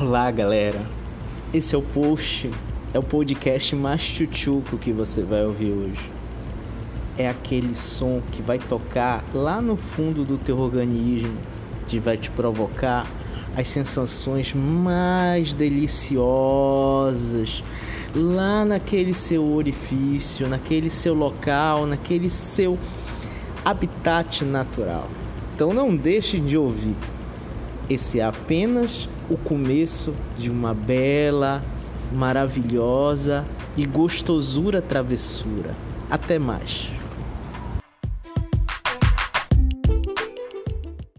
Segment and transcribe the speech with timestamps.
[0.00, 0.80] Olá, galera.
[1.52, 2.50] Esse é o post,
[2.94, 6.10] é o podcast mais chuchuco que você vai ouvir hoje.
[7.18, 11.36] É aquele som que vai tocar lá no fundo do teu organismo,
[11.86, 13.06] que vai te provocar
[13.54, 16.02] as sensações mais deliciosas
[18.14, 22.78] lá naquele seu orifício, naquele seu local, naquele seu
[23.62, 25.06] habitat natural.
[25.54, 26.96] Então não deixe de ouvir.
[27.92, 31.62] Esse é apenas o começo de uma bela,
[32.10, 33.44] maravilhosa
[33.76, 35.74] e gostosura travessura.
[36.10, 36.90] Até mais.